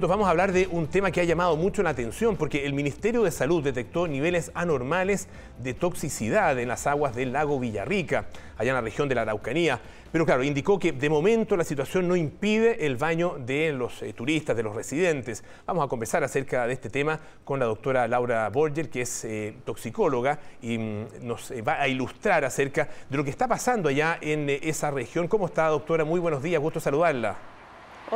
[0.00, 3.22] Vamos a hablar de un tema que ha llamado mucho la atención porque el Ministerio
[3.22, 5.28] de Salud detectó niveles anormales
[5.62, 8.26] de toxicidad en las aguas del lago Villarrica,
[8.58, 9.78] allá en la región de la Araucanía.
[10.10, 14.12] Pero claro, indicó que de momento la situación no impide el baño de los eh,
[14.12, 15.44] turistas, de los residentes.
[15.64, 19.54] Vamos a conversar acerca de este tema con la doctora Laura Borger, que es eh,
[19.64, 24.18] toxicóloga y mm, nos eh, va a ilustrar acerca de lo que está pasando allá
[24.20, 25.28] en esa región.
[25.28, 26.04] ¿Cómo está, doctora?
[26.04, 27.53] Muy buenos días, gusto saludarla.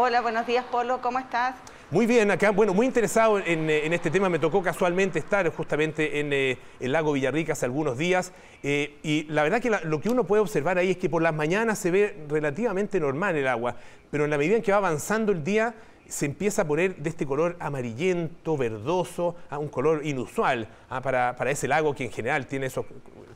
[0.01, 1.57] Hola, buenos días, Polo, ¿cómo estás?
[1.91, 4.29] Muy bien, acá, bueno, muy interesado en, eh, este tema.
[4.29, 8.33] Me tocó casualmente estar justamente en eh, el lago Villarrica hace algunos días.
[8.63, 11.35] Eh, y la verdad que lo que uno puede observar ahí es que por las
[11.35, 13.75] mañanas se ve relativamente normal el agua,
[14.09, 15.75] pero en la medida en que va avanzando el día,
[16.07, 21.35] se empieza a poner de este color amarillento, verdoso, a un color inusual ah, para,
[21.51, 22.87] ese lago que en general tiene esos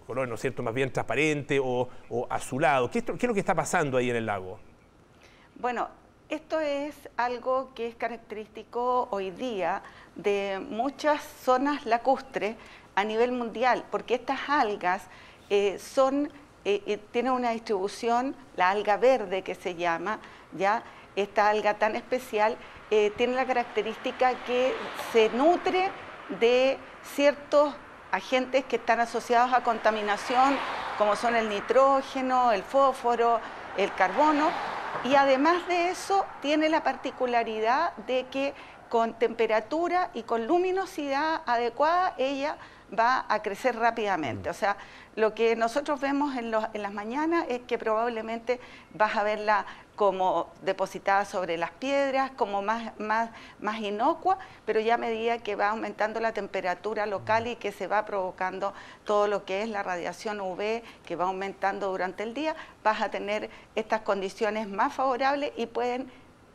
[0.06, 1.88] colores, ¿no es cierto?, más bien transparente o,
[2.30, 2.88] azulado.
[2.88, 4.60] ¿Qué, ¿Qué es lo que está pasando ahí en el lago?
[5.56, 5.88] Bueno,
[6.32, 9.82] esto es algo que es característico hoy día
[10.14, 12.56] de muchas zonas lacustres
[12.94, 15.02] a nivel mundial, porque estas algas
[15.50, 16.32] eh, son,
[16.64, 20.20] eh, eh, tienen una distribución, la alga verde que se llama,
[20.56, 20.82] ya
[21.16, 22.56] esta alga tan especial,
[23.16, 24.74] tiene la característica que
[25.12, 25.90] se nutre
[26.40, 26.78] de
[27.14, 27.74] ciertos
[28.10, 30.58] agentes que están asociados a contaminación,
[30.98, 33.40] como son el nitrógeno, el fósforo,
[33.78, 34.50] el carbono,
[35.04, 38.54] y además de eso tiene la particularidad de que
[38.88, 42.56] con temperatura y con luminosidad adecuada ella
[42.96, 44.50] va a crecer rápidamente.
[44.50, 44.76] O sea,
[45.16, 48.60] lo que nosotros vemos en, las mañanas es que probablemente
[48.94, 54.94] vas a verla como depositada sobre las piedras, como más, más, más inocua, pero ya
[54.94, 58.72] a medida que va aumentando la temperatura local y que se va provocando
[59.04, 63.10] todo lo que es la radiación UV, que va aumentando durante el día, vas a
[63.10, 66.10] tener estas condiciones más favorables y pueden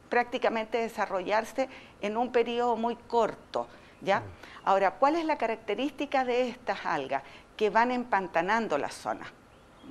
[0.09, 1.69] prácticamente desarrollarse
[2.02, 3.67] en un periodo muy corto.
[4.01, 4.23] ¿Ya?
[4.63, 7.23] Ahora, ¿cuál es la característica de estas algas?
[7.55, 9.25] Que van empantanando la zona.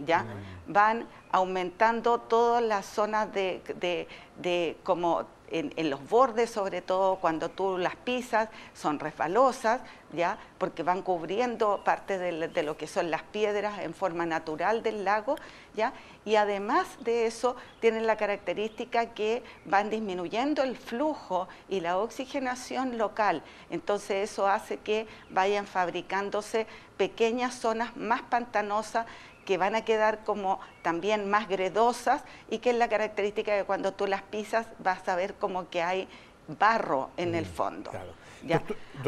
[0.04, 0.22] ¿Ya?
[0.22, 0.72] Mm.
[0.72, 4.08] Van aumentando todas las zonas de, de,
[4.38, 9.80] de como en, los bordes, sobre todo cuando tú las pisas, son resbalosas,
[10.12, 10.38] ¿ya?
[10.58, 15.36] porque van cubriendo parte de, lo que son las piedras en forma natural del lago,
[15.74, 15.92] ¿ya?
[16.24, 22.98] y además de eso tienen la característica que van disminuyendo el flujo y la oxigenación
[22.98, 29.06] local, entonces eso hace que vayan fabricándose pequeñas zonas más pantanosas
[29.46, 33.92] que van a quedar como también más gredosas y que es la característica de cuando
[33.92, 36.06] tú las pisas vas a ver como que hay
[36.58, 37.90] barro en el mm, fondo.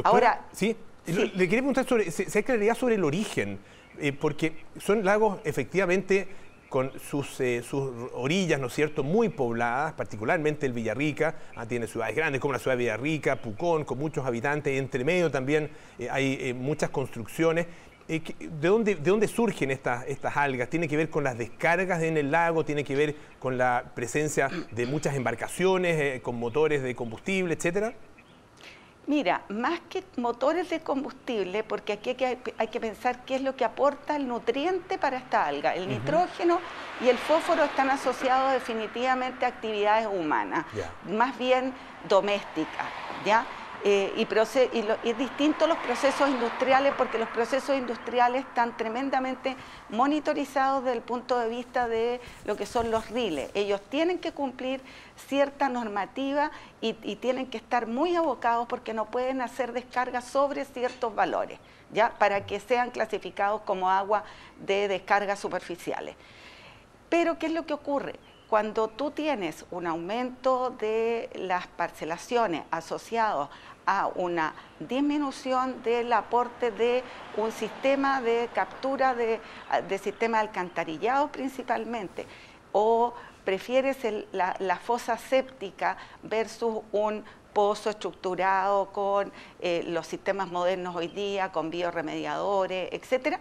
[0.04, 0.75] Ahora, ¿sí?
[1.06, 3.59] Le quería preguntar sobre, si hay claridad sobre el origen,
[3.99, 6.28] eh, porque son lagos efectivamente
[6.69, 11.87] con sus, eh, sus orillas, ¿no es cierto?, muy pobladas, particularmente el Villarrica, ah, tiene
[11.87, 16.09] ciudades grandes como la ciudad de Villarrica, Pucón, con muchos habitantes, entre medio también eh,
[16.10, 20.69] hay muchas construcciones, eh, ¿de, dónde, ¿de dónde surgen estas, estas algas?
[20.70, 22.64] ¿Tiene que ver con las descargas en el lago?
[22.64, 27.92] ¿Tiene que ver con la presencia de muchas embarcaciones eh, con motores de combustible, etcétera?
[29.06, 33.64] Mira, más que motores de combustible, porque aquí hay que, pensar qué es lo que
[33.64, 35.75] aporta el nutriente para esta alga.
[35.75, 36.60] El nitrógeno
[37.00, 40.66] y el fósforo están asociados definitivamente a actividades humanas,
[41.06, 41.72] más bien
[42.06, 42.86] domésticas,
[43.25, 43.46] ¿ya?
[43.84, 49.56] Eh, y, y, es distinto los procesos industriales porque los procesos industriales están tremendamente
[49.89, 53.50] monitorizados desde el punto de vista de lo que son los riles.
[53.55, 54.81] Ellos tienen que cumplir
[55.28, 56.50] cierta normativa
[56.81, 61.59] y, tienen que estar muy abocados porque no pueden hacer descargas sobre ciertos valores,
[61.93, 62.11] ¿ya?
[62.19, 64.25] para que sean clasificados como agua
[64.61, 66.17] de descargas superficiales.
[67.09, 68.15] Pero, ¿qué es lo que ocurre?
[68.48, 73.50] Cuando tú tienes un aumento de las parcelaciones asociados
[73.84, 77.04] a una disminución del aporte de
[77.37, 79.41] un sistema de captura de,
[79.98, 82.26] sistema alcantarillado principalmente,
[82.72, 83.12] o
[83.44, 83.98] prefieres
[84.32, 89.31] la, fosa séptica versus un pozo estructurado con
[89.61, 93.40] eh, los sistemas modernos hoy día, con bioremediadores, etcétera,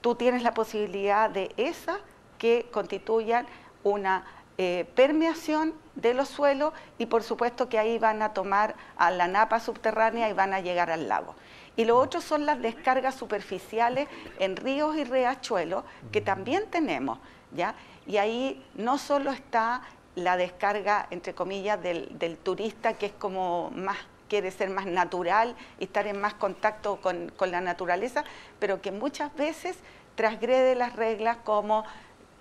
[0.00, 1.98] tú tienes la posibilidad de esas
[2.38, 3.46] que constituyan
[3.84, 4.24] una
[4.60, 9.28] eh, permeación de los suelos y por supuesto que ahí van a tomar a la
[9.28, 11.36] napa subterránea y van a llegar al lago.
[11.76, 14.08] Y lo otro son las descargas superficiales
[14.40, 17.20] en ríos y riachuelos que también tenemos,
[17.54, 17.76] ¿ya?
[18.04, 19.82] Y ahí no solo está
[20.16, 25.54] la descarga, entre comillas, del, del turista que es como más quiere ser más natural
[25.78, 28.24] y estar en más contacto con, con la naturaleza,
[28.58, 29.78] pero que muchas veces
[30.16, 31.84] transgrede las reglas como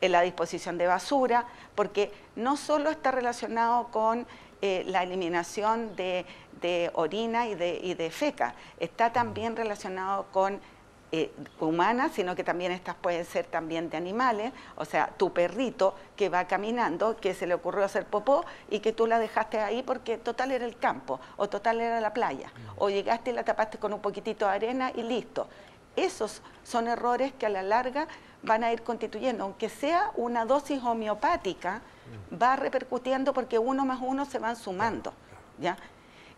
[0.01, 1.45] en la disposición de basura,
[1.75, 4.25] porque no solo está relacionado con
[4.61, 6.25] eh, la eliminación de,
[6.93, 8.55] orina y de, y de feca.
[8.79, 10.59] Está también relacionado con
[11.13, 15.95] eh, humanas, sino que también estas pueden ser también de animales, o sea, tu perrito
[16.17, 19.83] que va caminando, que se le ocurrió hacer popó y que tú la dejaste ahí
[19.83, 23.77] porque total era el campo, o total era la playa, o llegaste y la tapaste
[23.77, 25.47] con un poquitito de arena y listo.
[25.97, 28.07] Esos son errores que a la larga
[28.43, 31.81] van a ir constituyendo, aunque sea una dosis homeopática,
[32.31, 35.11] va repercutiendo porque uno más uno se van sumando,
[35.59, 35.75] ¿ya?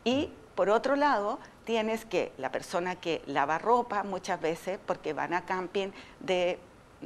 [0.03, 5.33] Y por otro lado, tienes que la persona que lava ropa muchas veces porque van
[5.33, 5.89] a camping
[6.19, 6.57] de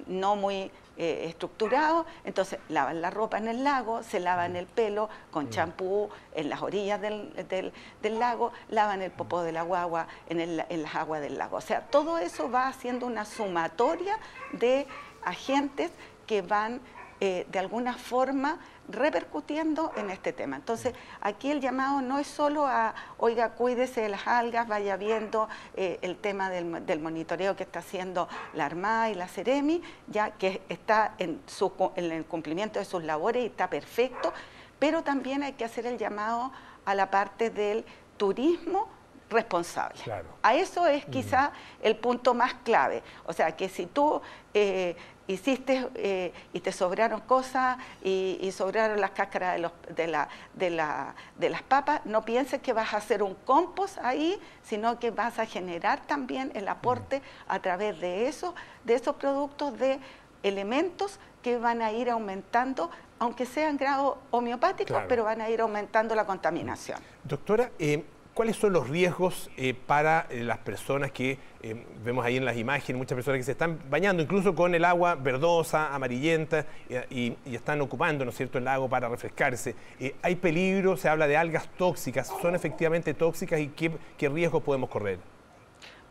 [0.07, 5.09] no muy eh, estructurado, entonces lavan la ropa en el lago, se lavan el pelo
[5.31, 7.73] con champú en las orillas del,
[8.03, 11.57] lago, lavan el popó de la guagua en, en las aguas del lago.
[11.57, 14.17] O sea, todo eso va haciendo una sumatoria
[14.51, 14.87] de
[15.23, 15.91] agentes
[16.27, 16.79] que van
[17.19, 20.57] eh, de alguna forma repercutiendo en este tema.
[20.57, 25.47] Entonces, aquí el llamado no es solo a, oiga, cuídese de las algas, vaya viendo
[25.75, 30.61] eh, el tema del, monitoreo que está haciendo la Armada y la Ceremi, ya que
[30.69, 34.33] está en, su, en el cumplimiento de sus labores y está perfecto,
[34.79, 36.51] pero también hay que hacer el llamado
[36.85, 37.85] a la parte del
[38.17, 38.89] turismo
[39.29, 39.99] responsable.
[40.41, 41.51] A eso es quizá
[41.81, 43.03] el punto más clave.
[43.25, 44.21] O sea, que si tú
[44.53, 44.95] eh,
[45.27, 50.69] hiciste eh, y te sobraron cosas y, sobraron las cáscaras de, los, de, la, de,
[50.69, 55.11] la, de, las papas, no pienses que vas a hacer un compost ahí, sino que
[55.11, 58.53] vas a generar también el aporte a través de, eso,
[58.83, 59.99] de esos productos de
[60.43, 66.15] elementos que van a ir aumentando, aunque sean grados homeopáticos, pero van a ir aumentando
[66.15, 66.99] la contaminación.
[67.23, 72.35] Doctora, eh, ¿Cuáles son los riesgos eh, para eh, las personas que eh, vemos ahí
[72.35, 76.65] en las imágenes, muchas personas que se están bañando incluso con el agua verdosa, amarillenta
[77.11, 79.75] y, están ocupando, ¿no es cierto?, el lago para refrescarse.
[80.23, 80.97] ¿Hay peligro?
[80.97, 82.33] Se habla de algas tóxicas.
[82.41, 85.19] ¿Son efectivamente tóxicas y qué, qué riesgos podemos correr?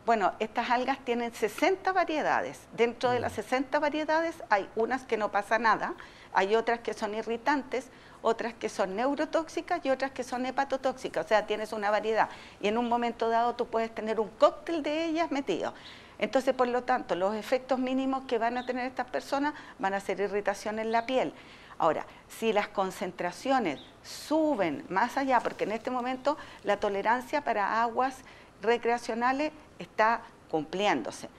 [0.05, 2.59] Bueno, estas algas tienen 60 variedades.
[2.73, 3.81] Dentro de las 60 mm.
[3.81, 5.93] variedades hay unas que no pasa nada,
[6.33, 7.87] hay otras que son irritantes,
[8.21, 12.29] otras que son neurotóxicas y otras que son hepatotóxicas, o sea, tienes una variedad
[12.61, 15.73] y en un momento dado tú puedes tener un cóctel de ellas metido.
[16.19, 19.99] Entonces, por lo tanto, los efectos mínimos que van a tener estas personas van a
[19.99, 21.33] ser irritación en la piel.
[21.77, 28.17] Ahora, si las concentraciones suben más allá, porque en este momento la tolerancia para aguas
[28.63, 31.29] recreacionales está cumpliéndose,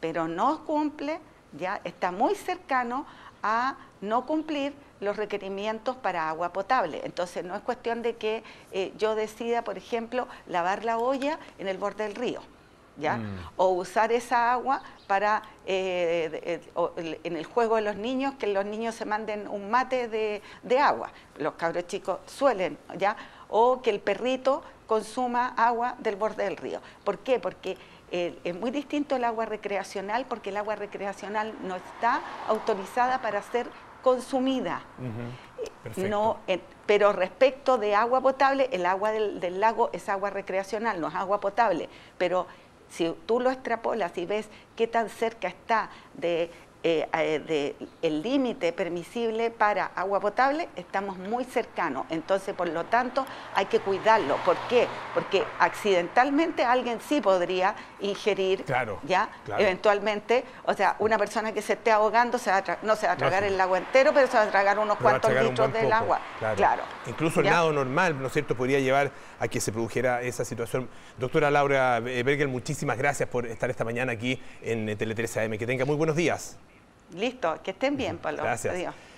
[0.00, 1.20] pero no cumple,
[1.52, 3.06] ya está muy cercano
[3.42, 7.00] a no cumplir los requerimientos para agua potable.
[7.04, 8.42] Entonces no es cuestión de que
[8.72, 12.40] eh, yo decida, por ejemplo, lavar la olla en el borde del río.
[12.96, 13.16] ¿Ya?
[13.16, 13.38] Mm.
[13.56, 16.60] O usar esa agua para, eh,
[17.24, 21.10] en el juego de los niños, que los niños se manden un mate de, agua.
[21.38, 23.16] Los cabros chicos suelen, ¿ya?
[23.48, 26.80] O que el perrito consuma agua del borde del río.
[27.04, 27.38] ¿Por qué?
[27.38, 27.78] Porque
[28.10, 33.40] eh, es muy distinto el agua recreacional, porque el agua recreacional no está autorizada para
[33.40, 33.68] ser
[34.02, 34.82] consumida.
[35.96, 41.06] No, eh, pero respecto de agua potable, el agua del, lago es agua recreacional, no
[41.06, 41.88] es agua potable.
[42.18, 42.48] Pero
[42.88, 46.50] si tú lo extrapolas y ves qué tan cerca está de
[46.82, 52.06] eh, eh, el límite permisible para agua potable, estamos muy cercanos.
[52.08, 54.36] Entonces, por lo tanto, hay que cuidarlo.
[54.46, 54.88] ¿Por qué?
[55.12, 58.64] Porque accidentalmente alguien sí podría ingerir,
[59.02, 59.28] ¿ya?
[59.58, 63.16] Eventualmente, o sea, una persona que se esté ahogando se va no se va a
[63.16, 66.18] tragar el agua entero, pero se va a tragar unos cuantos litros del agua.
[66.56, 66.82] Claro.
[67.06, 70.88] Incluso el nado normal, ¿no es cierto?, podría llevar a que se produjera esa situación.
[71.18, 75.58] Doctora Laura Bergel, muchísimas gracias por estar esta mañana aquí en Tele 13 AM.
[75.58, 76.56] Que tenga muy buenos días.
[77.14, 78.42] Listo, que estén bien, Pablo.
[78.42, 78.74] Gracias.
[78.74, 78.94] Adiós.